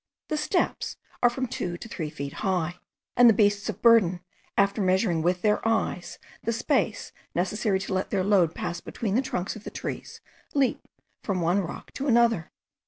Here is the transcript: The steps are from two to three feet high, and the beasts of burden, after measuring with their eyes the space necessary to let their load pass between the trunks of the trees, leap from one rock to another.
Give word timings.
The 0.29 0.37
steps 0.37 0.97
are 1.21 1.29
from 1.29 1.45
two 1.45 1.77
to 1.77 1.87
three 1.87 2.09
feet 2.09 2.33
high, 2.41 2.79
and 3.15 3.29
the 3.29 3.35
beasts 3.35 3.69
of 3.69 3.83
burden, 3.83 4.21
after 4.57 4.81
measuring 4.81 5.21
with 5.21 5.43
their 5.43 5.59
eyes 5.67 6.17
the 6.41 6.51
space 6.51 7.11
necessary 7.35 7.77
to 7.81 7.93
let 7.93 8.09
their 8.09 8.23
load 8.23 8.55
pass 8.55 8.81
between 8.81 9.13
the 9.13 9.21
trunks 9.21 9.55
of 9.55 9.63
the 9.63 9.69
trees, 9.69 10.19
leap 10.55 10.81
from 11.21 11.39
one 11.39 11.59
rock 11.61 11.91
to 11.93 12.07
another. 12.07 12.51